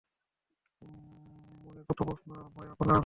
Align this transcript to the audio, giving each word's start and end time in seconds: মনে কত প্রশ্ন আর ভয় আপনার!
মনে 1.65 1.81
কত 1.89 1.99
প্রশ্ন 2.03 2.29
আর 2.35 2.47
ভয় 2.55 2.69
আপনার! 2.69 2.99